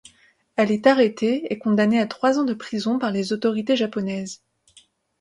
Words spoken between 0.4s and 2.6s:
Elle est arrêtée et condamnée à trois ans de